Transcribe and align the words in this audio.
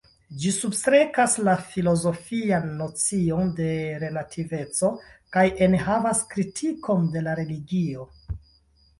Ĝi 0.43 0.51
substrekas 0.53 1.33
la 1.47 1.53
filozofian 1.73 2.63
nocion 2.79 3.51
de 3.59 3.67
relativeco 4.03 4.89
kaj 5.37 5.43
enhavas 5.67 6.23
kritikon 6.33 7.05
de 7.17 7.23
la 7.27 7.37
religio. 7.41 8.07